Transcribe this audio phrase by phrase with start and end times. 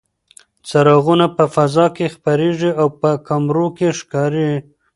[0.67, 4.51] څراغونه په فضا کې خپرېږي او په کمرو کې ښکاري.